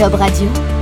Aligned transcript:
Job 0.00 0.14
Radio. 0.14 0.79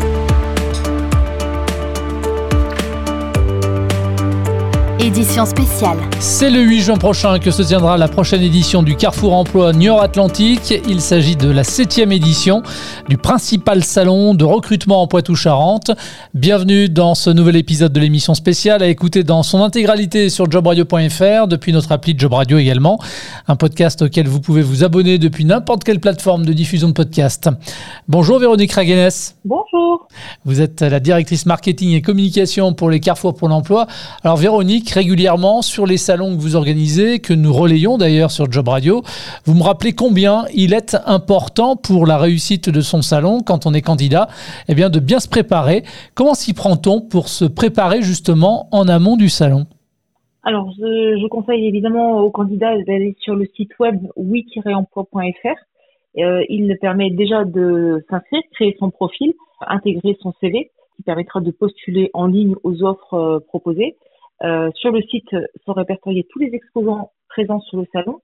Édition 5.09 5.47
spéciale. 5.47 5.97
C'est 6.21 6.51
le 6.51 6.61
8 6.61 6.81
juin 6.83 6.97
prochain 6.99 7.39
que 7.39 7.51
se 7.51 7.63
tiendra 7.63 7.97
la 7.97 8.09
prochaine 8.09 8.43
édition 8.43 8.83
du 8.83 8.95
Carrefour 8.95 9.33
Emploi 9.33 9.73
Niort 9.73 10.03
Atlantique. 10.03 10.75
Il 10.87 11.01
s'agit 11.01 11.35
de 11.35 11.51
la 11.51 11.65
septième 11.65 12.13
édition 12.13 12.63
du 13.09 13.17
principal 13.17 13.83
salon 13.83 14.35
de 14.35 14.45
recrutement 14.45 15.01
en 15.01 15.07
Poitou-Charentes. 15.07 15.93
Bienvenue 16.35 16.91
dans 16.91 17.15
ce 17.15 17.31
nouvel 17.31 17.57
épisode 17.57 17.91
de 17.91 18.01
l'émission 18.01 18.35
spéciale 18.35 18.83
à 18.83 18.89
écouter 18.89 19.25
dans 19.25 19.43
son 19.43 19.63
intégralité 19.63 20.29
sur 20.29 20.51
jobradio.fr, 20.51 21.47
depuis 21.49 21.73
notre 21.73 21.91
appli 21.93 22.15
Job 22.15 22.35
Radio 22.35 22.59
également. 22.59 22.99
Un 23.47 23.57
podcast 23.57 24.03
auquel 24.03 24.29
vous 24.29 24.41
pouvez 24.41 24.61
vous 24.61 24.85
abonner 24.85 25.17
depuis 25.17 25.47
n'importe 25.47 25.85
quelle 25.85 26.01
plateforme 26.01 26.45
de 26.45 26.53
diffusion 26.53 26.89
de 26.89 26.93
podcast. 26.93 27.49
Bonjour 28.09 28.41
Véronique 28.41 28.73
Raguenes. 28.73 29.09
Bonjour. 29.47 30.07
Vous 30.45 30.61
êtes 30.61 30.83
la 30.83 31.01
directrice 31.01 31.47
marketing 31.47 31.93
et 31.93 32.03
communication 32.03 32.75
pour 32.75 32.91
les 32.91 33.01
Carrefour 33.01 33.35
pour 33.35 33.49
l'emploi. 33.49 33.87
Alors 34.23 34.37
Véronique, 34.37 34.98
régulièrement 34.99 35.63
sur 35.63 35.87
les 35.87 35.97
salons 35.97 36.35
que 36.35 36.41
vous 36.41 36.57
organisez, 36.57 37.21
que 37.21 37.33
nous 37.33 37.53
relayons 37.53 37.99
d'ailleurs 37.99 38.33
sur 38.33 38.51
Job 38.51 38.67
Radio. 38.67 39.03
Vous 39.45 39.55
me 39.55 39.63
rappelez 39.63 39.93
combien 39.93 40.43
il 40.53 40.75
est 40.75 40.97
important 41.07 41.77
pour 41.77 42.05
la 42.05 42.19
réussite 42.19 42.69
de 42.69 42.81
son 42.81 43.01
salon 43.01 43.39
quand 43.47 43.65
on 43.65 43.75
est 43.75 43.81
candidat, 43.81 44.27
eh 44.69 44.75
bien 44.75 44.91
de 44.91 44.99
bien 44.99 45.21
se 45.21 45.29
préparer. 45.29 45.85
Comment 46.17 46.35
s'y 46.35 46.53
prend-on 46.53 47.01
pour 47.01 47.29
se 47.29 47.45
préparer 47.45 48.03
justement 48.03 48.67
en 48.73 48.89
amont 48.89 49.17
du 49.17 49.29
salon? 49.29 49.67
Alors, 50.43 50.73
je, 50.77 51.29
conseille 51.29 51.69
évidemment 51.69 52.21
aux 52.21 52.33
candidats 52.33 52.77
d'aller 52.83 53.15
sur 53.21 53.37
le 53.37 53.47
site 53.55 53.79
web 53.79 54.01
oui-emploi.fr. 54.17 55.59
Euh, 56.19 56.43
il 56.49 56.77
permet 56.81 57.11
déjà 57.11 57.45
de 57.45 58.05
s'inscrire, 58.11 58.43
créer 58.55 58.77
son 58.81 58.91
profil, 58.91 59.33
intégrer 59.61 60.19
son 60.21 60.33
CV, 60.41 60.73
qui 60.97 61.03
permettra 61.05 61.41
de 61.41 61.53
postuler 61.53 62.11
en 62.15 62.27
ligne 62.27 62.57
aux 62.65 62.83
offres 62.83 63.15
euh, 63.15 63.39
proposées. 63.47 63.95
Euh, 64.45 64.71
sur 64.75 64.93
le 64.93 65.03
site 65.03 65.29
sont 65.65 65.73
répertoriés 65.73 66.27
tous 66.31 66.39
les 66.39 66.55
exposants 66.55 67.11
présents 67.29 67.61
sur 67.61 67.79
le 67.79 67.87
salon 67.93 68.21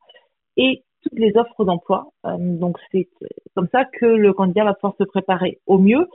et 0.56 0.82
toutes 1.02 1.18
les 1.18 1.36
offres 1.36 1.64
d'emploi. 1.64 2.06
Euh, 2.24 2.36
donc 2.38 2.78
c'est 2.92 3.08
comme 3.54 3.68
ça 3.72 3.84
que 3.84 4.06
le 4.06 4.32
candidat 4.32 4.64
va 4.64 4.74
pouvoir 4.74 4.94
se 4.98 5.04
préparer 5.04 5.58
au 5.66 5.78
mieux, 5.78 6.06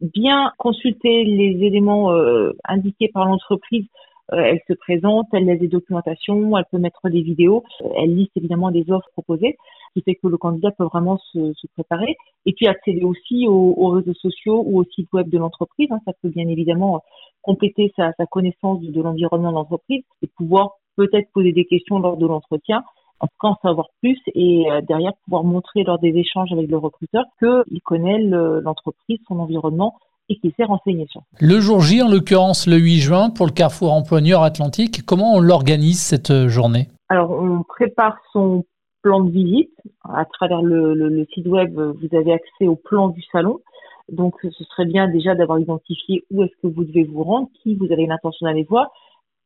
bien 0.00 0.52
consulter 0.58 1.24
les 1.24 1.64
éléments 1.64 2.12
euh, 2.12 2.52
indiqués 2.64 3.08
par 3.08 3.26
l'entreprise. 3.26 3.86
elle 4.32 4.60
se 4.66 4.72
présente, 4.72 5.28
elle 5.32 5.48
a 5.50 5.56
des 5.56 5.68
documentations, 5.68 6.56
elle 6.56 6.64
peut 6.72 6.78
mettre 6.78 7.08
des 7.08 7.22
vidéos, 7.22 7.62
elle 7.96 8.14
liste 8.16 8.36
évidemment 8.36 8.70
des 8.70 8.90
offres 8.90 9.10
proposées, 9.12 9.56
ce 9.88 10.00
qui 10.00 10.04
fait 10.04 10.14
que 10.16 10.26
le 10.26 10.38
candidat 10.38 10.72
peut 10.72 10.84
vraiment 10.84 11.18
se, 11.32 11.52
se 11.52 11.66
préparer. 11.74 12.16
Et 12.46 12.52
puis 12.54 12.66
accéder 12.66 13.04
aussi 13.04 13.46
aux, 13.46 13.74
aux, 13.76 13.90
réseaux 13.90 14.14
sociaux 14.14 14.64
ou 14.66 14.80
au 14.80 14.84
site 14.84 15.12
web 15.12 15.28
de 15.28 15.38
l'entreprise. 15.38 15.88
Hein, 15.92 16.00
ça 16.06 16.12
peut 16.20 16.30
bien 16.30 16.48
évidemment 16.48 17.02
compléter 17.44 17.92
sa, 17.96 18.12
connaissance 18.30 18.80
de, 18.80 19.02
l'environnement 19.02 19.52
d'entreprise 19.52 20.02
et 20.22 20.26
pouvoir 20.36 20.72
peut-être 20.96 21.30
poser 21.32 21.52
des 21.52 21.66
questions 21.66 21.98
lors 21.98 22.16
de 22.16 22.26
l'entretien 22.26 22.82
en 23.20 23.26
tout 23.26 23.34
cas 23.40 23.48
en 23.48 23.56
savoir 23.62 23.86
plus 24.00 24.18
et 24.34 24.70
euh, 24.70 24.80
derrière 24.82 25.12
pouvoir 25.24 25.44
montrer 25.44 25.84
lors 25.84 25.98
des 25.98 26.16
échanges 26.16 26.52
avec 26.52 26.68
le 26.68 26.76
recruteur 26.76 27.24
qu'il 27.38 27.80
connaît 27.82 28.18
l'entreprise, 28.18 29.18
son 29.28 29.38
environnement 29.38 29.94
et 30.28 30.36
qu'il 30.36 30.52
s'est 30.56 30.64
renseigné 30.64 31.06
sur. 31.10 31.22
Le 31.40 31.60
jour 31.60 31.80
J, 31.80 32.02
en 32.02 32.08
l'occurrence 32.08 32.66
le 32.66 32.76
8 32.76 32.98
juin, 32.98 33.30
pour 33.30 33.46
le 33.46 33.52
Carrefour 33.52 33.92
Emploi 33.92 34.20
Atlantique, 34.42 35.04
comment 35.04 35.34
on 35.34 35.40
l'organise 35.40 36.00
cette 36.00 36.30
euh, 36.30 36.48
journée? 36.48 36.88
Alors, 37.08 37.30
on 37.30 37.62
prépare 37.62 38.16
son 38.32 38.64
plan 39.02 39.20
de 39.20 39.30
visite. 39.30 39.70
À 40.02 40.24
travers 40.24 40.62
le 40.62 41.26
site 41.34 41.46
web, 41.46 41.78
vous 41.78 42.16
avez 42.16 42.32
accès 42.32 42.66
au 42.66 42.76
plan 42.76 43.08
du 43.08 43.22
salon. 43.30 43.60
Donc, 44.10 44.34
ce 44.42 44.64
serait 44.64 44.84
bien 44.84 45.08
déjà 45.08 45.34
d'avoir 45.34 45.58
identifié 45.58 46.24
où 46.30 46.42
est-ce 46.42 46.54
que 46.62 46.72
vous 46.72 46.84
devez 46.84 47.04
vous 47.04 47.22
rendre, 47.22 47.48
qui 47.62 47.74
vous 47.74 47.90
avez 47.92 48.06
l'intention 48.06 48.46
d'aller 48.46 48.64
voir. 48.64 48.90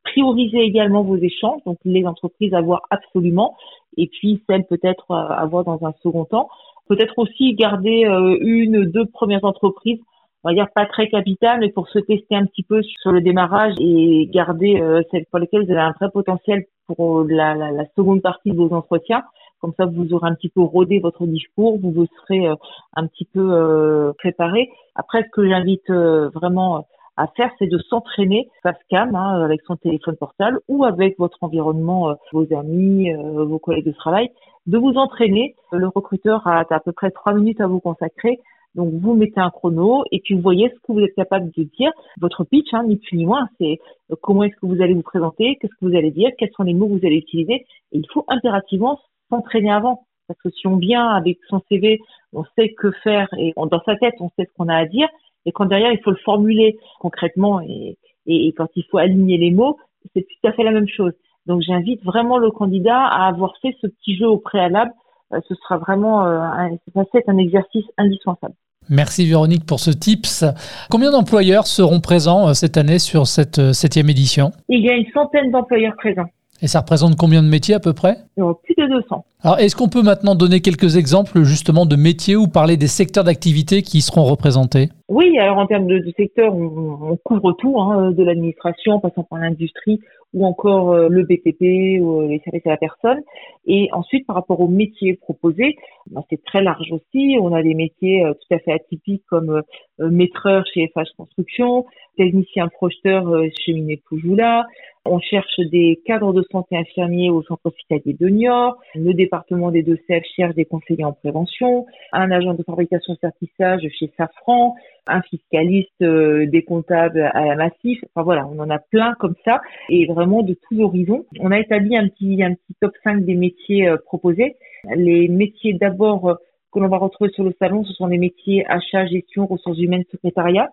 Prioriser 0.04 0.58
également 0.58 1.02
vos 1.02 1.16
échanges, 1.16 1.60
donc 1.66 1.78
les 1.84 2.06
entreprises 2.06 2.54
à 2.54 2.60
voir 2.60 2.82
absolument, 2.90 3.56
et 3.96 4.06
puis 4.06 4.42
celles 4.48 4.64
peut-être 4.64 5.12
à 5.12 5.44
voir 5.46 5.64
dans 5.64 5.84
un 5.86 5.92
second 6.02 6.24
temps. 6.24 6.48
Peut-être 6.88 7.18
aussi 7.18 7.54
garder 7.54 8.06
euh, 8.06 8.38
une, 8.40 8.86
deux 8.86 9.06
premières 9.06 9.44
entreprises, 9.44 10.00
on 10.44 10.48
va 10.48 10.54
dire 10.54 10.68
pas 10.74 10.86
très 10.86 11.08
capitales, 11.08 11.60
mais 11.60 11.70
pour 11.70 11.88
se 11.88 11.98
tester 11.98 12.34
un 12.34 12.46
petit 12.46 12.62
peu 12.62 12.82
sur 12.82 13.12
le 13.12 13.20
démarrage 13.20 13.74
et 13.78 14.28
garder 14.32 14.80
euh, 14.80 15.02
celles 15.10 15.26
pour 15.26 15.40
lesquelles 15.40 15.64
vous 15.66 15.72
avez 15.72 15.80
un 15.80 15.94
vrai 16.00 16.10
potentiel 16.10 16.64
pour 16.86 17.24
la 17.24 17.84
seconde 17.96 18.22
partie 18.22 18.50
de 18.50 18.56
vos 18.56 18.72
entretiens. 18.72 19.24
Comme 19.60 19.72
ça, 19.76 19.86
vous 19.86 20.12
aurez 20.12 20.28
un 20.28 20.34
petit 20.34 20.48
peu 20.48 20.60
rodé 20.60 21.00
votre 21.00 21.26
discours, 21.26 21.78
vous 21.80 21.90
vous 21.90 22.06
serez 22.22 22.46
euh, 22.46 22.54
un 22.94 23.06
petit 23.06 23.24
peu 23.24 23.40
euh, 23.52 24.12
préparé. 24.18 24.70
Après, 24.94 25.24
ce 25.24 25.30
que 25.30 25.48
j'invite 25.48 25.90
euh, 25.90 26.28
vraiment 26.28 26.86
à 27.16 27.26
faire, 27.36 27.50
c'est 27.58 27.66
de 27.66 27.78
s'entraîner 27.78 28.48
face 28.62 28.78
cam 28.88 29.16
hein, 29.16 29.42
avec 29.42 29.60
son 29.62 29.74
téléphone 29.76 30.16
portable 30.16 30.60
ou 30.68 30.84
avec 30.84 31.18
votre 31.18 31.38
environnement, 31.40 32.14
vos 32.32 32.46
amis, 32.56 33.12
vos 33.12 33.58
collègues 33.58 33.86
de 33.86 33.92
travail, 33.92 34.30
de 34.66 34.78
vous 34.78 34.92
entraîner. 34.92 35.56
Le 35.72 35.88
recruteur 35.88 36.46
a 36.46 36.64
à 36.70 36.80
peu 36.80 36.92
près 36.92 37.10
trois 37.10 37.32
minutes 37.32 37.60
à 37.60 37.66
vous 37.66 37.80
consacrer. 37.80 38.38
Donc 38.76 38.92
vous 38.92 39.14
mettez 39.14 39.40
un 39.40 39.50
chrono 39.50 40.04
et 40.12 40.20
puis 40.20 40.36
vous 40.36 40.42
voyez 40.42 40.68
ce 40.68 40.74
que 40.74 40.92
vous 40.92 41.00
êtes 41.00 41.14
capable 41.16 41.50
de 41.56 41.64
dire. 41.64 41.90
Votre 42.20 42.44
pitch, 42.44 42.72
hein, 42.72 42.84
ni 42.86 42.96
plus 42.96 43.16
ni 43.16 43.26
moins, 43.26 43.48
c'est 43.58 43.80
comment 44.22 44.44
est-ce 44.44 44.54
que 44.54 44.66
vous 44.66 44.80
allez 44.80 44.94
vous 44.94 45.02
présenter, 45.02 45.56
qu'est-ce 45.56 45.72
que 45.72 45.86
vous 45.86 45.96
allez 45.96 46.12
dire, 46.12 46.30
quels 46.38 46.52
sont 46.56 46.62
les 46.62 46.74
mots 46.74 46.86
que 46.86 46.92
vous 46.92 47.06
allez 47.06 47.16
utiliser. 47.16 47.66
Il 47.90 48.04
faut 48.12 48.24
impérativement 48.28 49.00
s'entraîner 49.30 49.70
avant. 49.70 50.04
Parce 50.28 50.40
que 50.42 50.50
si 50.50 50.66
on 50.66 50.76
vient 50.76 51.08
avec 51.08 51.38
son 51.48 51.62
CV, 51.68 52.00
on 52.32 52.44
sait 52.56 52.74
que 52.74 52.90
faire 53.02 53.28
et 53.38 53.54
dans 53.56 53.82
sa 53.84 53.96
tête, 53.96 54.14
on 54.20 54.28
sait 54.36 54.44
ce 54.44 54.56
qu'on 54.56 54.68
a 54.68 54.76
à 54.76 54.84
dire. 54.84 55.08
Et 55.46 55.52
quand 55.52 55.64
derrière, 55.64 55.92
il 55.92 56.00
faut 56.02 56.10
le 56.10 56.18
formuler 56.24 56.78
concrètement 57.00 57.60
et, 57.60 57.96
et, 58.26 58.52
quand 58.52 58.68
il 58.76 58.84
faut 58.90 58.98
aligner 58.98 59.38
les 59.38 59.50
mots, 59.50 59.78
c'est 60.14 60.22
tout 60.22 60.46
à 60.46 60.52
fait 60.52 60.62
la 60.62 60.70
même 60.70 60.88
chose. 60.88 61.12
Donc 61.46 61.62
j'invite 61.62 62.04
vraiment 62.04 62.36
le 62.36 62.50
candidat 62.50 63.00
à 63.00 63.26
avoir 63.26 63.54
fait 63.62 63.74
ce 63.80 63.86
petit 63.86 64.16
jeu 64.16 64.28
au 64.28 64.36
préalable. 64.36 64.92
Euh, 65.32 65.40
ce 65.48 65.54
sera 65.54 65.78
vraiment 65.78 66.26
euh, 66.26 66.38
un, 66.38 66.76
un 66.96 67.38
exercice 67.38 67.84
indispensable. 67.96 68.54
Merci 68.90 69.26
Véronique 69.26 69.66
pour 69.66 69.80
ce 69.80 69.90
tips. 69.90 70.44
Combien 70.90 71.10
d'employeurs 71.10 71.66
seront 71.66 72.00
présents 72.00 72.48
euh, 72.48 72.52
cette 72.52 72.76
année 72.76 72.98
sur 72.98 73.26
cette 73.26 73.72
septième 73.72 74.10
édition? 74.10 74.50
Il 74.68 74.80
y 74.80 74.90
a 74.90 74.94
une 74.94 75.10
centaine 75.12 75.50
d'employeurs 75.50 75.96
présents. 75.96 76.28
Et 76.60 76.66
ça 76.66 76.80
représente 76.80 77.16
combien 77.16 77.42
de 77.42 77.48
métiers 77.48 77.74
à 77.74 77.80
peu 77.80 77.92
près? 77.92 78.16
Plus 78.36 78.74
de 78.76 78.88
200. 78.88 79.24
Alors, 79.42 79.58
est-ce 79.60 79.76
qu'on 79.76 79.88
peut 79.88 80.02
maintenant 80.02 80.34
donner 80.34 80.60
quelques 80.60 80.96
exemples 80.96 81.42
justement 81.44 81.86
de 81.86 81.94
métiers 81.94 82.34
ou 82.34 82.48
parler 82.48 82.76
des 82.76 82.88
secteurs 82.88 83.22
d'activité 83.22 83.82
qui 83.82 84.00
seront 84.00 84.24
représentés? 84.24 84.88
Oui, 85.08 85.38
alors 85.38 85.58
en 85.58 85.66
termes 85.66 85.86
de, 85.86 85.98
de 85.98 86.12
secteur, 86.16 86.52
on, 86.54 87.16
couvre 87.24 87.52
tout, 87.52 87.78
hein, 87.80 88.10
de 88.10 88.24
l'administration, 88.24 88.98
passant 88.98 89.22
par 89.22 89.38
l'industrie 89.38 90.00
ou 90.34 90.44
encore 90.44 90.92
euh, 90.92 91.08
le 91.08 91.22
BTP 91.22 92.00
ou 92.02 92.20
euh, 92.20 92.28
les 92.28 92.40
services 92.40 92.66
à 92.66 92.70
la 92.70 92.76
personne. 92.76 93.20
Et 93.66 93.88
ensuite, 93.92 94.26
par 94.26 94.36
rapport 94.36 94.60
aux 94.60 94.68
métiers 94.68 95.14
proposés, 95.14 95.76
ben, 96.10 96.22
c'est 96.28 96.42
très 96.44 96.62
large 96.62 96.90
aussi. 96.92 97.36
On 97.40 97.54
a 97.54 97.62
des 97.62 97.74
métiers 97.74 98.24
euh, 98.24 98.34
tout 98.34 98.54
à 98.54 98.58
fait 98.58 98.72
atypiques 98.72 99.24
comme 99.28 99.62
maîtreur 99.98 100.64
chez 100.72 100.88
FH 100.88 101.16
Construction, 101.16 101.86
technicien 102.16 102.68
projeteur 102.68 103.24
chez 103.58 103.72
Minet 103.72 104.00
Poujoula. 104.08 104.66
On 105.10 105.20
cherche 105.20 105.58
des 105.58 106.00
cadres 106.04 106.34
de 106.34 106.44
santé 106.52 106.76
infirmiers 106.76 107.30
au 107.30 107.42
centre 107.42 107.64
hospitalier 107.64 108.12
de 108.12 108.28
Niort. 108.28 108.76
Le 108.94 109.14
département 109.14 109.70
des 109.70 109.82
Deux-Sèvres 109.82 110.26
cherche 110.36 110.54
des 110.54 110.66
conseillers 110.66 111.04
en 111.04 111.14
prévention. 111.14 111.86
Un 112.12 112.30
agent 112.30 112.52
de 112.52 112.62
fabrication 112.62 113.16
certissage 113.18 113.80
chez 113.98 114.12
Safran. 114.18 114.74
Un 115.06 115.22
fiscaliste 115.22 116.02
des 116.02 116.62
comptables 116.62 117.30
à 117.32 117.46
la 117.46 117.56
Massif. 117.56 118.04
Enfin 118.14 118.22
voilà, 118.22 118.46
on 118.48 118.58
en 118.58 118.68
a 118.68 118.78
plein 118.78 119.14
comme 119.18 119.34
ça. 119.46 119.62
Et 119.88 120.04
vraiment 120.06 120.42
de 120.42 120.54
tous 120.68 120.82
horizons. 120.82 121.24
On 121.40 121.52
a 121.52 121.58
établi 121.58 121.96
un 121.96 122.08
petit, 122.08 122.42
un 122.42 122.52
petit 122.52 122.74
top 122.78 122.92
5 123.02 123.24
des 123.24 123.34
métiers 123.34 123.88
euh, 123.88 123.96
proposés. 123.96 124.56
Les 124.94 125.28
métiers 125.28 125.72
d'abord 125.72 126.28
euh, 126.28 126.34
que 126.70 126.80
l'on 126.80 126.88
va 126.88 126.98
retrouver 126.98 127.30
sur 127.30 127.44
le 127.44 127.54
salon, 127.58 127.82
ce 127.84 127.94
sont 127.94 128.08
des 128.08 128.18
métiers 128.18 128.66
achat, 128.66 129.06
gestion, 129.06 129.46
ressources 129.46 129.78
humaines, 129.78 130.04
secrétariat 130.12 130.68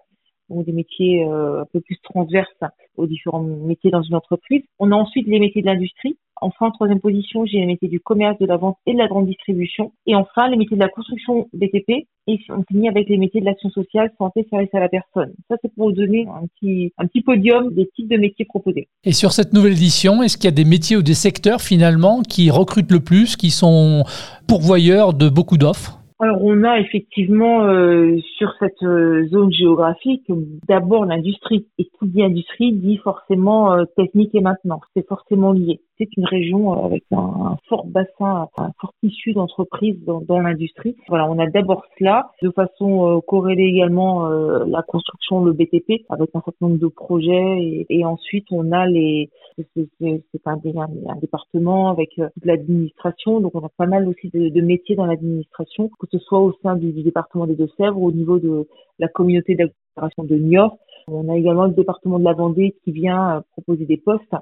donc 0.49 0.65
des 0.65 0.71
métiers 0.71 1.25
euh, 1.25 1.61
un 1.61 1.65
peu 1.65 1.81
plus 1.81 1.97
transverses 2.03 2.49
aux 2.97 3.07
différents 3.07 3.41
métiers 3.41 3.91
dans 3.91 4.01
une 4.01 4.15
entreprise. 4.15 4.63
On 4.79 4.91
a 4.91 4.95
ensuite 4.95 5.27
les 5.27 5.39
métiers 5.39 5.61
de 5.61 5.67
l'industrie. 5.67 6.17
Enfin, 6.41 6.67
en 6.67 6.71
troisième 6.71 6.99
position, 6.99 7.45
j'ai 7.45 7.59
les 7.59 7.65
métiers 7.65 7.87
du 7.87 8.01
commerce, 8.01 8.37
de 8.39 8.45
la 8.45 8.57
vente 8.57 8.77
et 8.85 8.93
de 8.93 8.97
la 8.97 9.07
grande 9.07 9.25
distribution. 9.25 9.93
Et 10.05 10.15
enfin, 10.15 10.49
les 10.49 10.57
métiers 10.57 10.75
de 10.75 10.81
la 10.81 10.89
construction 10.89 11.47
BTP. 11.53 12.07
Et 12.27 12.39
on 12.49 12.63
finit 12.63 12.89
avec 12.89 13.07
les 13.07 13.17
métiers 13.17 13.39
de 13.39 13.45
l'action 13.45 13.69
sociale, 13.69 14.11
santé, 14.17 14.45
service 14.49 14.73
à 14.73 14.79
la 14.79 14.89
personne. 14.89 15.33
Ça, 15.49 15.55
c'est 15.61 15.73
pour 15.73 15.89
vous 15.89 15.95
donner 15.95 16.27
un 16.27 16.47
petit, 16.47 16.91
un 16.97 17.05
petit 17.05 17.21
podium 17.21 17.73
des 17.73 17.87
types 17.95 18.09
de 18.09 18.17
métiers 18.17 18.45
proposés. 18.45 18.89
Et 19.03 19.13
sur 19.13 19.31
cette 19.31 19.53
nouvelle 19.53 19.73
édition, 19.73 20.23
est-ce 20.23 20.37
qu'il 20.37 20.45
y 20.45 20.47
a 20.49 20.51
des 20.51 20.65
métiers 20.65 20.97
ou 20.97 21.03
des 21.03 21.13
secteurs 21.13 21.61
finalement 21.61 22.21
qui 22.21 22.49
recrutent 22.49 22.91
le 22.91 22.99
plus, 22.99 23.37
qui 23.37 23.51
sont 23.51 24.03
pourvoyeurs 24.47 25.13
de 25.13 25.29
beaucoup 25.29 25.57
d'offres? 25.57 26.04
Alors 26.17 26.37
on 26.41 26.63
a 26.63 26.79
effectivement 26.79 27.65
euh, 27.65 28.17
sur 28.37 28.53
cette 28.59 28.81
euh, 28.83 29.27
zone 29.27 29.51
géographique 29.51 30.23
d'abord 30.65 31.03
l'industrie 31.03 31.67
et 31.77 31.83
qui 31.83 32.07
dit 32.07 32.23
industrie 32.23 32.71
dit 32.71 32.95
forcément 32.97 33.73
euh, 33.73 33.83
technique 33.97 34.33
et 34.33 34.39
maintenance. 34.39 34.83
C'est 34.95 35.05
forcément 35.05 35.51
lié. 35.51 35.81
C'est 35.97 36.07
une 36.15 36.23
région 36.23 36.85
avec 36.85 37.03
un, 37.11 37.57
fort 37.67 37.85
bassin, 37.87 38.47
un 38.57 38.71
fort 38.79 38.93
tissu 39.03 39.33
d'entreprises 39.33 39.97
dans, 40.05 40.21
dans 40.21 40.39
l'industrie. 40.39 40.95
Voilà, 41.09 41.29
on 41.29 41.37
a 41.37 41.47
d'abord 41.47 41.83
cela 41.99 42.31
de 42.41 42.49
façon 42.51 43.21
corrélée 43.27 43.65
également 43.65 44.29
la 44.29 44.83
construction, 44.83 45.43
le 45.43 45.51
BTP 45.51 46.05
avec 46.09 46.29
un 46.33 46.41
certain 46.41 46.67
nombre 46.67 46.79
de 46.79 46.87
projets 46.87 47.59
et, 47.61 47.85
et 47.89 48.05
ensuite 48.05 48.47
on 48.51 48.71
a 48.71 48.85
les 48.85 49.29
c'est 49.57 50.47
un, 50.47 50.57
département 51.21 51.89
avec 51.89 52.09
toute 52.15 52.45
l'administration 52.45 53.39
donc 53.39 53.55
on 53.55 53.65
a 53.65 53.69
pas 53.69 53.85
mal 53.85 54.07
aussi 54.07 54.29
de, 54.29 54.61
métiers 54.61 54.95
dans 54.95 55.05
l'administration 55.05 55.89
que 55.99 56.07
ce 56.11 56.19
soit 56.19 56.39
au 56.39 56.53
sein 56.61 56.75
du, 56.75 56.91
département 56.91 57.47
des 57.47 57.55
Deux-Sèvres, 57.55 58.01
au 58.01 58.11
niveau 58.11 58.39
de 58.39 58.67
la 58.99 59.07
communauté 59.07 59.55
d'agglomération 59.55 60.23
de 60.23 60.35
Niort. 60.35 60.77
On 61.07 61.29
a 61.29 61.37
également 61.37 61.65
le 61.65 61.73
département 61.73 62.19
de 62.19 62.23
la 62.23 62.33
Vendée 62.33 62.75
qui 62.83 62.91
vient 62.91 63.37
euh, 63.37 63.41
proposer 63.51 63.85
des 63.85 63.97
postes. 63.97 64.33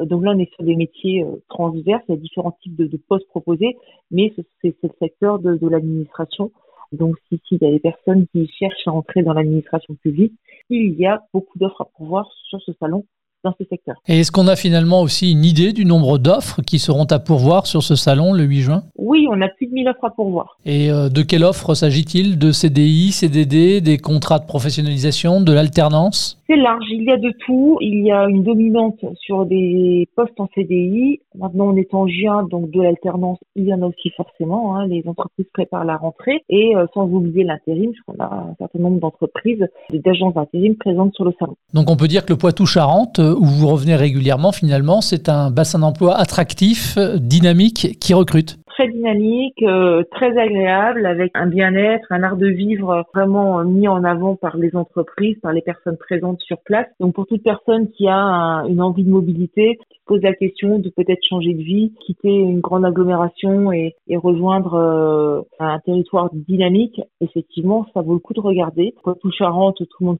Euh, 0.00 0.04
donc 0.04 0.24
là, 0.24 0.32
on 0.34 0.38
est 0.38 0.52
sur 0.54 0.64
des 0.64 0.76
métiers 0.76 1.24
euh, 1.24 1.42
transverses, 1.48 2.02
il 2.08 2.14
y 2.14 2.18
a 2.18 2.20
différents 2.20 2.56
types 2.62 2.76
de, 2.76 2.96
postes 3.08 3.26
proposés, 3.28 3.76
mais 4.10 4.32
c'est 4.36 4.74
le 4.82 4.90
secteur 4.98 5.38
de, 5.38 5.58
l'administration. 5.66 6.50
Donc 6.92 7.16
si, 7.28 7.40
si 7.48 7.54
il 7.54 7.62
y 7.62 7.66
a 7.66 7.70
des 7.70 7.78
personnes 7.78 8.26
qui 8.32 8.48
cherchent 8.48 8.86
à 8.86 8.92
entrer 8.92 9.22
dans 9.22 9.32
l'administration 9.32 9.94
publique, 9.94 10.34
il 10.68 10.92
y 10.94 11.06
a 11.06 11.22
beaucoup 11.32 11.58
d'offres 11.58 11.82
à 11.82 11.88
pourvoir 11.96 12.30
sur 12.48 12.60
ce 12.60 12.72
salon 12.74 13.04
dans 13.44 13.54
ce 13.58 13.64
secteur. 13.64 13.96
Et 14.08 14.20
est-ce 14.20 14.32
qu'on 14.32 14.48
a 14.48 14.56
finalement 14.56 15.02
aussi 15.02 15.32
une 15.32 15.44
idée 15.44 15.72
du 15.72 15.84
nombre 15.84 16.18
d'offres 16.18 16.62
qui 16.62 16.78
seront 16.78 17.04
à 17.04 17.18
pourvoir 17.18 17.66
sur 17.66 17.82
ce 17.82 17.94
salon 17.94 18.32
le 18.32 18.44
8 18.44 18.60
juin? 18.60 18.82
Oui, 18.96 19.26
on 19.30 19.40
a 19.40 19.48
plus 19.48 19.66
de 19.66 19.72
1000 19.72 19.88
offres 19.88 20.04
à 20.04 20.10
pourvoir. 20.10 20.56
Et 20.64 20.90
euh, 20.90 21.08
de 21.08 21.22
quelle 21.22 21.44
offre 21.44 21.74
s'agit-il? 21.74 22.38
De 22.38 22.52
CDI, 22.52 23.12
CDD, 23.12 23.80
des 23.80 23.98
contrats 23.98 24.38
de 24.38 24.46
professionnalisation, 24.46 25.40
de 25.40 25.52
l'alternance? 25.52 26.40
C'est 26.46 26.56
large, 26.56 26.84
il 26.90 27.04
y 27.04 27.12
a 27.12 27.16
de 27.16 27.32
tout. 27.46 27.78
Il 27.80 28.04
y 28.04 28.10
a 28.10 28.28
une 28.28 28.42
dominante 28.42 29.04
sur 29.20 29.46
des 29.46 30.08
postes 30.16 30.38
en 30.38 30.48
CDI. 30.54 31.20
Maintenant, 31.36 31.68
on 31.68 31.76
est 31.76 31.94
en 31.94 32.08
juin, 32.08 32.42
donc 32.42 32.70
de 32.70 32.82
l'alternance, 32.82 33.38
il 33.54 33.66
y 33.66 33.72
en 33.72 33.82
a 33.82 33.86
aussi 33.86 34.10
forcément. 34.16 34.76
Hein. 34.76 34.88
Les 34.88 35.04
entreprises 35.06 35.46
préparent 35.52 35.84
la 35.84 35.96
rentrée. 35.96 36.42
Et 36.48 36.74
euh, 36.74 36.86
sans 36.92 37.04
oublier 37.04 37.44
l'intérim, 37.44 37.92
puisqu'on 37.92 38.20
a 38.20 38.48
un 38.50 38.54
certain 38.58 38.80
nombre 38.80 38.98
d'entreprises, 38.98 39.64
d'agences 39.92 40.34
d'intérim 40.34 40.74
présentes 40.74 41.14
sur 41.14 41.24
le 41.24 41.32
salon. 41.38 41.54
Donc 41.72 41.88
on 41.88 41.96
peut 41.96 42.08
dire 42.08 42.26
que 42.26 42.32
le 42.32 42.38
Poitou-Charentes, 42.38 43.20
où 43.38 43.44
vous 43.44 43.68
revenez 43.68 43.96
régulièrement, 43.96 44.52
finalement, 44.52 45.00
c'est 45.00 45.28
un 45.28 45.50
bassin 45.50 45.78
d'emploi 45.78 46.16
attractif, 46.16 46.98
dynamique, 47.16 47.98
qui 48.00 48.14
recrute 48.14 48.58
très 48.80 48.88
dynamique, 48.88 49.62
euh, 49.62 50.04
très 50.10 50.38
agréable, 50.38 51.04
avec 51.04 51.32
un 51.34 51.46
bien-être, 51.46 52.06
un 52.08 52.22
art 52.22 52.36
de 52.36 52.46
vivre 52.46 53.04
vraiment 53.14 53.62
mis 53.62 53.86
en 53.88 54.04
avant 54.04 54.36
par 54.36 54.56
les 54.56 54.74
entreprises, 54.74 55.36
par 55.42 55.52
les 55.52 55.60
personnes 55.60 55.98
présentes 55.98 56.40
sur 56.40 56.58
place. 56.60 56.86
Donc 56.98 57.14
pour 57.14 57.26
toute 57.26 57.42
personne 57.42 57.90
qui 57.90 58.08
a 58.08 58.64
une 58.68 58.80
envie 58.80 59.04
de 59.04 59.10
mobilité, 59.10 59.78
pose 60.10 60.22
la 60.22 60.34
question 60.34 60.80
de 60.80 60.88
peut-être 60.88 61.24
changer 61.28 61.54
de 61.54 61.62
vie, 61.62 61.92
quitter 62.04 62.34
une 62.34 62.58
grande 62.58 62.84
agglomération 62.84 63.70
et, 63.72 63.94
rejoindre 64.16 64.74
euh, 64.74 65.42
un 65.60 65.78
territoire 65.78 66.30
dynamique, 66.32 67.00
effectivement, 67.20 67.86
ça 67.94 68.02
vaut 68.02 68.14
le 68.14 68.18
coup 68.18 68.34
de 68.34 68.40
regarder. 68.40 68.92
Poitou-Charentes, 69.04 69.78
tout 69.78 69.86
le 70.00 70.06
monde 70.06 70.18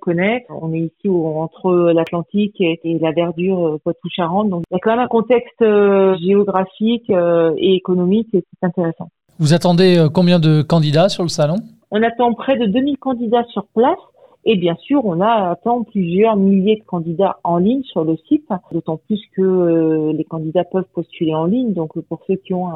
connaît. 0.00 0.46
On 0.48 0.72
est 0.72 0.78
ici 0.78 1.08
entre 1.08 1.92
l'Atlantique 1.92 2.60
et, 2.60 2.78
la 3.00 3.10
verdure 3.10 3.66
euh, 3.66 3.78
Poitou-Charentes. 3.82 4.48
Donc 4.48 4.62
il 4.70 4.74
y 4.74 4.76
a 4.76 4.80
quand 4.80 4.90
même 4.90 5.00
un 5.00 5.08
contexte 5.08 5.58
géographique 5.58 7.10
et 7.10 7.74
économique 7.74 8.28
c'est 8.32 8.66
intéressant. 8.66 9.08
Vous 9.38 9.54
attendez 9.54 9.98
euh, 9.98 10.08
combien 10.08 10.38
de 10.38 10.62
candidats 10.62 11.08
sur 11.08 11.24
le 11.24 11.28
salon? 11.28 11.56
On 11.90 12.02
attend 12.02 12.32
près 12.32 12.56
de 12.56 12.66
2000 12.66 12.96
candidats 12.98 13.44
sur 13.52 13.66
place. 13.74 13.98
Et 14.44 14.56
bien 14.56 14.74
sûr, 14.76 15.04
on 15.04 15.20
a 15.20 15.50
attend 15.50 15.84
plusieurs 15.84 16.36
milliers 16.36 16.76
de 16.76 16.84
candidats 16.84 17.38
en 17.44 17.58
ligne 17.58 17.84
sur 17.84 18.04
le 18.04 18.16
site, 18.28 18.48
d'autant 18.72 18.96
plus 18.96 19.20
que 19.36 19.42
euh, 19.42 20.12
les 20.12 20.24
candidats 20.24 20.64
peuvent 20.64 20.88
postuler 20.92 21.34
en 21.34 21.44
ligne. 21.44 21.72
Donc, 21.72 21.98
pour 22.08 22.24
ceux 22.26 22.36
qui 22.36 22.52
ont 22.52 22.68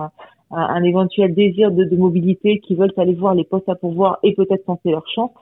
un, 0.52 0.82
éventuel 0.84 1.34
désir 1.34 1.72
de, 1.72 1.84
de, 1.84 1.96
mobilité, 1.96 2.60
qui 2.60 2.76
veulent 2.76 2.92
aller 2.96 3.14
voir 3.14 3.34
les 3.34 3.42
postes 3.42 3.68
à 3.68 3.74
pourvoir 3.74 4.18
et 4.22 4.32
peut-être 4.34 4.64
tenter 4.64 4.92
leur 4.92 5.08
chance, 5.08 5.32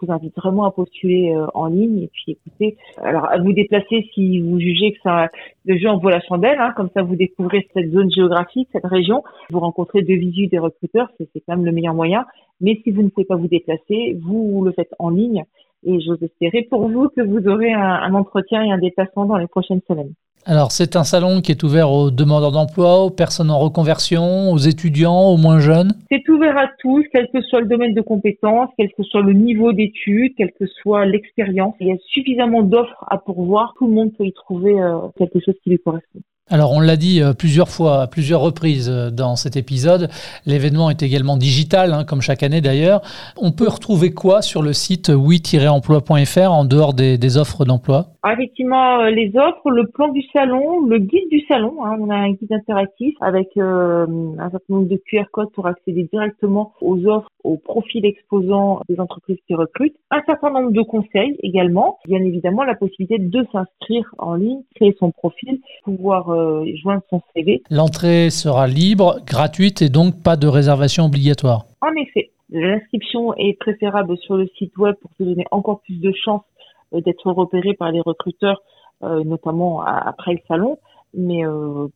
je 0.00 0.06
vous 0.06 0.12
invite 0.12 0.34
vraiment 0.36 0.64
à 0.64 0.70
postuler 0.70 1.34
euh, 1.34 1.46
en 1.54 1.66
ligne 1.66 2.02
et 2.02 2.10
puis 2.12 2.32
écoutez, 2.32 2.76
alors 2.96 3.30
à 3.30 3.38
vous 3.38 3.52
déplacer 3.52 4.08
si 4.14 4.40
vous 4.40 4.58
jugez 4.58 4.92
que 4.92 4.98
ça, 5.02 5.28
le 5.66 5.78
jeu 5.78 5.88
en 5.88 5.98
vaut 5.98 6.08
la 6.08 6.20
chandelle, 6.20 6.58
hein, 6.58 6.72
comme 6.76 6.88
ça 6.94 7.02
vous 7.02 7.14
découvrez 7.14 7.68
cette 7.74 7.90
zone 7.92 8.10
géographique, 8.10 8.68
cette 8.72 8.86
région, 8.86 9.22
vous 9.50 9.60
rencontrez 9.60 10.02
de 10.02 10.14
visu 10.14 10.46
des 10.48 10.58
recruteurs, 10.58 11.08
c'est 11.18 11.28
quand 11.46 11.56
même 11.56 11.64
le 11.64 11.72
meilleur 11.72 11.94
moyen. 11.94 12.24
Mais 12.60 12.80
si 12.82 12.90
vous 12.90 13.02
ne 13.02 13.08
pouvez 13.08 13.26
pas 13.26 13.36
vous 13.36 13.48
déplacer, 13.48 14.16
vous 14.20 14.64
le 14.64 14.72
faites 14.72 14.94
en 14.98 15.10
ligne 15.10 15.44
et 15.84 16.00
j'ose 16.00 16.22
espérer 16.22 16.66
pour 16.70 16.88
vous 16.88 17.08
que 17.08 17.20
vous 17.20 17.46
aurez 17.48 17.72
un, 17.72 17.80
un 17.80 18.14
entretien 18.14 18.62
et 18.62 18.70
un 18.70 18.78
déplacement 18.78 19.24
dans 19.26 19.36
les 19.36 19.46
prochaines 19.46 19.80
semaines. 19.88 20.12
Alors, 20.46 20.72
c'est 20.72 20.94
un 20.94 21.04
salon 21.04 21.40
qui 21.40 21.52
est 21.52 21.62
ouvert 21.62 21.90
aux 21.90 22.10
demandeurs 22.10 22.52
d'emploi, 22.52 23.02
aux 23.02 23.10
personnes 23.10 23.50
en 23.50 23.58
reconversion, 23.58 24.52
aux 24.52 24.58
étudiants, 24.58 25.30
aux 25.30 25.38
moins 25.38 25.58
jeunes? 25.58 25.92
C'est 26.10 26.28
ouvert 26.28 26.58
à 26.58 26.68
tous, 26.80 27.02
quel 27.12 27.28
que 27.32 27.40
soit 27.40 27.62
le 27.62 27.66
domaine 27.66 27.94
de 27.94 28.02
compétences, 28.02 28.68
quel 28.76 28.90
que 28.92 29.02
soit 29.04 29.22
le 29.22 29.32
niveau 29.32 29.72
d'études, 29.72 30.34
quelle 30.36 30.52
que 30.52 30.66
soit 30.66 31.06
l'expérience. 31.06 31.74
Il 31.80 31.88
y 31.88 31.92
a 31.92 31.96
suffisamment 32.08 32.62
d'offres 32.62 33.04
à 33.08 33.16
pourvoir. 33.16 33.72
Tout 33.78 33.86
le 33.86 33.94
monde 33.94 34.12
peut 34.18 34.26
y 34.26 34.34
trouver 34.34 34.78
euh, 34.78 34.98
quelque 35.16 35.40
chose 35.40 35.54
qui 35.64 35.70
lui 35.70 35.78
correspond. 35.78 36.20
Alors 36.50 36.72
on 36.72 36.80
l'a 36.80 36.96
dit 36.96 37.22
euh, 37.22 37.32
plusieurs 37.32 37.70
fois, 37.70 38.02
à 38.02 38.06
plusieurs 38.06 38.42
reprises 38.42 38.90
euh, 38.90 39.10
dans 39.10 39.34
cet 39.34 39.56
épisode, 39.56 40.10
l'événement 40.44 40.90
est 40.90 41.02
également 41.02 41.38
digital, 41.38 41.94
hein, 41.94 42.04
comme 42.04 42.20
chaque 42.20 42.42
année 42.42 42.60
d'ailleurs. 42.60 43.00
On 43.40 43.50
peut 43.50 43.66
retrouver 43.66 44.12
quoi 44.12 44.42
sur 44.42 44.60
le 44.60 44.74
site 44.74 45.08
oui-emploi.fr 45.08 46.52
en 46.52 46.66
dehors 46.66 46.92
des, 46.92 47.38
offres 47.38 47.64
d'emploi? 47.64 48.08
Ah, 48.22 48.34
Effectivement, 48.34 49.00
euh, 49.00 49.08
les 49.08 49.32
offres, 49.34 49.70
le 49.70 49.86
plan 49.86 50.08
du 50.08 50.20
salon, 50.34 50.84
le 50.84 50.98
guide 50.98 51.30
du 51.30 51.40
salon. 51.48 51.82
Hein. 51.82 51.96
on 51.98 52.10
a 52.10 52.16
un 52.16 52.32
guide 52.32 52.52
interactif 52.52 53.14
avec 53.22 53.56
un 53.56 54.06
certain 54.50 54.58
nombre 54.68 54.88
de 54.88 54.96
QR 54.96 55.24
codes 55.32 55.50
pour 55.54 55.66
accéder 55.66 56.06
directement 56.12 56.74
aux 56.82 57.06
offres, 57.06 57.30
aux 57.42 57.56
profils 57.56 58.04
exposants 58.04 58.80
des 58.90 59.00
entreprises 59.00 59.38
qui 59.46 59.54
recrutent. 59.54 59.96
Un 60.10 60.20
certain 60.26 60.50
nombre 60.50 60.72
de 60.72 60.82
conseils 60.82 61.38
également. 61.42 62.00
Bien 62.06 62.22
évidemment, 62.22 62.64
la 62.64 62.74
possibilité 62.74 63.18
de 63.18 63.46
s'inscrire 63.50 64.14
en 64.18 64.34
ligne, 64.34 64.60
créer 64.74 64.94
son 65.00 65.10
profil, 65.10 65.60
pouvoir 65.84 66.33
euh, 66.34 66.64
joindre 66.82 67.02
son 67.10 67.20
CV. 67.34 67.62
L'entrée 67.70 68.30
sera 68.30 68.66
libre, 68.66 69.20
gratuite 69.26 69.82
et 69.82 69.88
donc 69.88 70.22
pas 70.22 70.36
de 70.36 70.46
réservation 70.46 71.06
obligatoire. 71.06 71.66
En 71.80 71.92
effet, 72.00 72.30
l'inscription 72.50 73.34
est 73.34 73.58
préférable 73.58 74.16
sur 74.18 74.36
le 74.36 74.48
site 74.58 74.76
web 74.76 74.94
pour 75.00 75.10
te 75.18 75.22
donner 75.22 75.44
encore 75.50 75.80
plus 75.80 76.00
de 76.00 76.12
chances 76.12 76.44
euh, 76.92 77.00
d'être 77.00 77.30
repéré 77.30 77.74
par 77.74 77.90
les 77.90 78.00
recruteurs, 78.00 78.62
euh, 79.02 79.24
notamment 79.24 79.82
après 79.82 80.32
le 80.32 80.40
salon. 80.48 80.78
Mais 81.16 81.42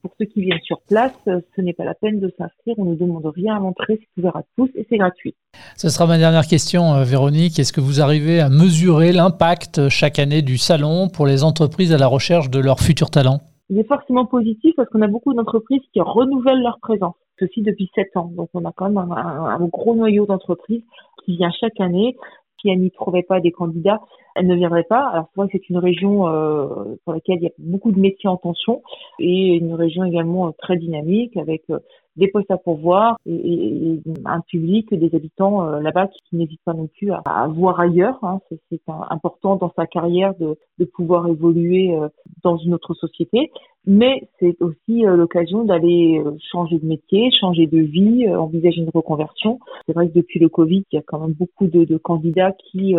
pour 0.01 0.11
ceux 0.17 0.23
qui 0.23 0.39
viennent 0.39 0.61
sur 0.63 0.79
place, 0.87 1.11
ce 1.25 1.61
n'est 1.61 1.73
pas 1.73 1.83
la 1.83 1.93
peine 1.93 2.21
de 2.21 2.33
s'inscrire. 2.37 2.75
On 2.77 2.85
ne 2.85 2.95
demande 2.95 3.25
rien 3.25 3.57
à 3.57 3.59
l'entrée, 3.59 3.99
c'est 3.99 4.21
ouvert 4.21 4.37
à 4.37 4.43
tous 4.55 4.69
et 4.75 4.87
c'est 4.89 4.95
gratuit. 4.95 5.35
Ce 5.75 5.89
sera 5.89 6.07
ma 6.07 6.17
dernière 6.17 6.47
question, 6.47 7.03
Véronique. 7.03 7.59
Est-ce 7.59 7.73
que 7.73 7.81
vous 7.81 7.99
arrivez 7.99 8.39
à 8.39 8.47
mesurer 8.47 9.11
l'impact 9.11 9.89
chaque 9.89 10.19
année 10.19 10.41
du 10.41 10.57
salon 10.57 11.09
pour 11.09 11.27
les 11.27 11.43
entreprises 11.43 11.91
à 11.91 11.97
la 11.97 12.07
recherche 12.07 12.49
de 12.49 12.61
leurs 12.61 12.79
futurs 12.79 13.09
talents? 13.09 13.41
Il 13.69 13.79
est 13.79 13.87
forcément 13.87 14.25
positif 14.25 14.75
parce 14.75 14.89
qu'on 14.89 15.01
a 15.01 15.07
beaucoup 15.07 15.33
d'entreprises 15.33 15.81
qui 15.93 16.01
renouvellent 16.01 16.61
leur 16.61 16.79
présence. 16.79 17.15
Ceci 17.39 17.61
depuis 17.61 17.89
sept 17.95 18.15
ans. 18.17 18.31
Donc 18.35 18.49
on 18.53 18.65
a 18.65 18.71
quand 18.75 18.89
même 18.89 18.97
un, 18.97 19.15
un 19.15 19.65
gros 19.67 19.95
noyau 19.95 20.25
d'entreprises 20.25 20.83
qui 21.23 21.37
vient 21.37 21.51
chaque 21.51 21.79
année. 21.79 22.17
Si 22.59 22.69
elles 22.69 22.79
n'y 22.79 22.91
trouvaient 22.91 23.23
pas 23.23 23.39
des 23.39 23.51
candidats, 23.51 24.01
elles 24.35 24.47
ne 24.47 24.55
viendraient 24.55 24.83
pas. 24.83 25.07
Alors 25.07 25.27
c'est 25.29 25.41
vrai 25.41 25.47
que 25.47 25.57
c'est 25.57 25.69
une 25.69 25.77
région 25.77 26.27
euh, 26.27 26.95
pour 27.03 27.13
laquelle 27.13 27.37
il 27.37 27.43
y 27.43 27.47
a 27.47 27.51
beaucoup 27.57 27.91
de 27.91 27.99
métiers 27.99 28.29
en 28.29 28.37
tension 28.37 28.81
et 29.19 29.55
une 29.55 29.73
région 29.73 30.03
également 30.03 30.51
très 30.53 30.77
dynamique 30.77 31.37
avec 31.37 31.63
euh, 31.69 31.79
des 32.19 32.27
postes 32.27 32.51
à 32.51 32.57
pourvoir 32.57 33.17
et, 33.25 33.99
un 34.25 34.41
public, 34.41 34.93
des 34.93 35.15
habitants 35.15 35.65
euh, 35.65 35.79
là-bas 35.79 36.07
qui, 36.07 36.35
n'hésitent 36.35 36.63
pas 36.63 36.73
non 36.73 36.87
plus 36.87 37.11
à, 37.11 37.47
voir 37.47 37.79
ailleurs. 37.79 38.19
Hein. 38.23 38.39
C'est 38.69 38.81
important 38.87 39.55
dans 39.55 39.71
sa 39.75 39.87
carrière 39.87 40.33
de, 40.35 40.57
pouvoir 40.93 41.27
évoluer 41.27 41.95
euh, 41.95 42.09
dans 42.43 42.57
une 42.57 42.73
autre 42.73 42.93
société, 42.93 43.51
mais 43.89 44.21
c'est 44.39 44.55
aussi 44.61 45.05
euh, 45.05 45.17
l'occasion 45.17 45.65
d'aller 45.65 46.23
changer 46.51 46.77
de 46.77 46.85
métier, 46.85 47.29
changer 47.31 47.67
de 47.67 47.79
vie, 47.79 48.29
envisager 48.29 48.81
une 48.81 48.89
reconversion. 48.93 49.59
C'est 49.85 49.93
vrai 49.93 50.07
que 50.07 50.13
depuis 50.13 50.39
le 50.39 50.47
Covid, 50.47 50.85
il 50.91 50.95
y 50.95 50.99
a 50.99 51.03
quand 51.05 51.19
même 51.19 51.33
beaucoup 51.33 51.67
de, 51.67 51.97
candidats 51.97 52.53
qui 52.53 52.95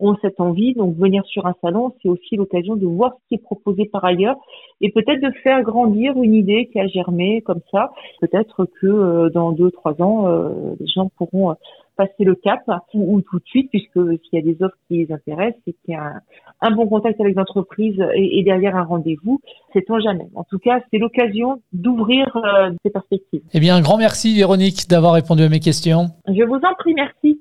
ont 0.00 0.16
cette 0.22 0.40
envie. 0.40 0.74
Donc 0.74 0.96
venir 0.96 1.24
sur 1.26 1.46
un 1.46 1.54
salon, 1.60 1.94
c'est 2.02 2.08
aussi 2.08 2.36
l'occasion 2.36 2.76
de 2.76 2.86
voir 2.86 3.12
ce 3.12 3.28
qui 3.28 3.34
est 3.34 3.44
proposé 3.44 3.84
par 3.84 4.04
ailleurs 4.04 4.36
et 4.80 4.90
peut-être 4.90 5.20
de 5.20 5.30
faire 5.42 5.62
grandir 5.62 6.20
une 6.20 6.34
idée 6.34 6.68
qui 6.72 6.80
a 6.80 6.86
germé 6.86 7.42
comme 7.42 7.60
ça. 7.70 7.92
Peut-être 8.20 8.66
que 8.80 8.86
euh, 8.86 9.30
dans 9.30 9.52
deux 9.52 9.70
trois 9.70 10.00
ans, 10.02 10.26
euh, 10.26 10.74
les 10.80 10.86
gens 10.86 11.10
pourront 11.16 11.54
passer 12.00 12.24
le 12.24 12.34
cap 12.34 12.62
ou, 12.94 13.20
tout 13.20 13.38
de 13.38 13.44
suite, 13.44 13.68
puisque 13.70 13.92
s'il 13.92 14.32
y 14.32 14.38
a 14.38 14.42
des 14.42 14.56
offres 14.62 14.76
qui 14.88 14.96
les 14.96 15.12
intéressent, 15.12 15.60
c'est 15.66 15.74
qu'il 15.84 15.92
y 15.92 15.94
a 15.94 16.14
un, 16.62 16.70
bon 16.70 16.86
contact 16.86 17.20
avec 17.20 17.36
l'entreprise 17.36 18.02
et, 18.14 18.42
derrière 18.42 18.74
un 18.74 18.84
rendez-vous, 18.84 19.40
c'est 19.74 19.84
on 19.90 20.00
jamais. 20.00 20.28
En 20.34 20.44
tout 20.44 20.58
cas, 20.58 20.80
c'est 20.90 20.98
l'occasion 20.98 21.60
d'ouvrir 21.72 22.26
euh, 22.36 22.70
ces 22.82 22.90
perspectives. 22.90 23.42
Eh 23.52 23.60
bien, 23.60 23.76
un 23.76 23.82
grand 23.82 23.98
merci 23.98 24.34
Véronique 24.34 24.88
d'avoir 24.88 25.12
répondu 25.12 25.42
à 25.42 25.48
mes 25.50 25.60
questions. 25.60 26.06
Je 26.26 26.42
vous 26.44 26.56
en 26.56 26.74
prie, 26.78 26.94
merci. 26.94 27.40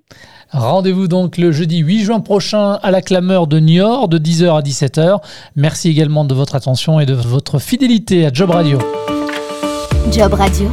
Rendez-vous 0.51 1.07
donc 1.07 1.37
le 1.37 1.51
jeudi 1.51 1.79
8 1.79 1.99
juin 1.99 2.19
prochain 2.19 2.73
à 2.81 2.91
la 2.91 3.01
clameur 3.01 3.47
de 3.47 3.59
Niort 3.59 4.09
de 4.09 4.17
10h 4.17 4.57
à 4.57 4.61
17h. 4.61 5.21
Merci 5.55 5.89
également 5.89 6.25
de 6.25 6.33
votre 6.33 6.55
attention 6.55 6.99
et 6.99 7.05
de 7.05 7.13
votre 7.13 7.59
fidélité 7.59 8.25
à 8.25 8.33
Job 8.33 8.49
Radio. 8.49 8.77
Job 10.11 10.33
Radio. 10.33 10.67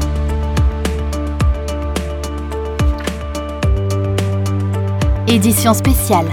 Édition 5.28 5.74
spéciale. 5.74 6.26